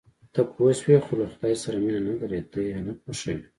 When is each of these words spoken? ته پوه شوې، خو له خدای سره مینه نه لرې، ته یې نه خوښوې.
ته 0.33 0.41
پوه 0.53 0.71
شوې، 0.79 0.97
خو 1.03 1.11
له 1.19 1.25
خدای 1.33 1.55
سره 1.63 1.77
مینه 1.83 2.01
نه 2.07 2.13
لرې، 2.19 2.39
ته 2.51 2.57
یې 2.65 2.73
نه 2.87 2.93
خوښوې. 2.99 3.35